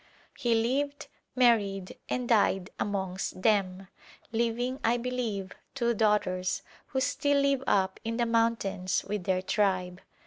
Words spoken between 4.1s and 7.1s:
leaving, I believe, two daughters, who